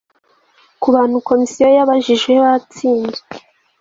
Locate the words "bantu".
0.95-1.17